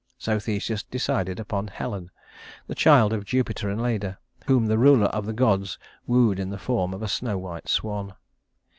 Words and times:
So 0.17 0.39
Theseus 0.39 0.81
decided 0.81 1.39
upon 1.39 1.67
Helen, 1.67 2.09
the 2.65 2.73
child 2.73 3.13
of 3.13 3.23
Jupiter 3.23 3.69
and 3.69 3.79
Leda 3.79 4.17
whom 4.47 4.65
the 4.65 4.79
ruler 4.79 5.05
of 5.09 5.27
the 5.27 5.31
gods 5.31 5.77
wooed 6.07 6.39
in 6.39 6.49
the 6.49 6.57
form 6.57 6.91
of 6.95 7.03
a 7.03 7.07
snow 7.07 7.37
white 7.37 7.67
swan. 7.69 8.15